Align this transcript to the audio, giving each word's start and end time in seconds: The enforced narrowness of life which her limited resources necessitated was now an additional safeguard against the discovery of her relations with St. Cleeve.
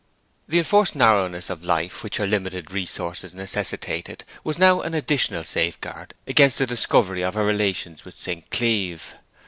The 0.47 0.57
enforced 0.57 0.95
narrowness 0.95 1.51
of 1.51 1.63
life 1.63 2.03
which 2.03 2.17
her 2.17 2.25
limited 2.25 2.71
resources 2.71 3.35
necessitated 3.35 4.23
was 4.43 4.57
now 4.57 4.81
an 4.81 4.95
additional 4.95 5.43
safeguard 5.43 6.15
against 6.25 6.57
the 6.57 6.65
discovery 6.65 7.23
of 7.23 7.35
her 7.35 7.45
relations 7.45 8.03
with 8.03 8.17
St. 8.17 8.49
Cleeve. 8.49 9.13